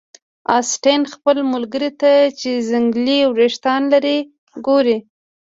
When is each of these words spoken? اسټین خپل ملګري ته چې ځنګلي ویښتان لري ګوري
اسټین 0.57 1.01
خپل 1.13 1.37
ملګري 1.53 1.91
ته 2.01 2.11
چې 2.39 2.49
ځنګلي 2.69 3.19
ویښتان 3.37 3.81
لري 3.93 4.17
ګوري 4.65 4.97